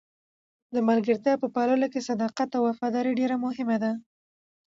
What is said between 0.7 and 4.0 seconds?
د ملګرتیا په پاللو کې صداقت او وفاداري ډېره مهمه ده.